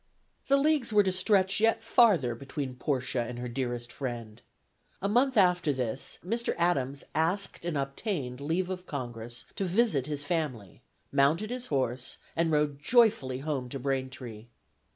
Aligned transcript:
The 0.47 0.57
leagues 0.57 0.91
were 0.91 1.03
to 1.03 1.11
stretch 1.11 1.59
yet 1.59 1.83
farther 1.83 2.33
between 2.33 2.73
Portia 2.75 3.19
and 3.21 3.37
her 3.37 3.47
dearest 3.47 3.93
friend. 3.93 4.41
A 4.99 5.07
month 5.07 5.37
after 5.37 5.71
this, 5.71 6.17
Mr. 6.25 6.55
Adams 6.57 7.03
asked 7.13 7.65
and 7.65 7.77
obtained 7.77 8.41
leave 8.41 8.71
of 8.71 8.87
Congress 8.87 9.45
to 9.57 9.63
visit 9.63 10.07
his 10.07 10.23
family, 10.23 10.81
mounted 11.11 11.51
his 11.51 11.67
horse, 11.67 12.17
and 12.35 12.51
rode 12.51 12.79
joyfully 12.81 13.41
home 13.45 13.69
to 13.69 13.77
Braintree. 13.77 14.47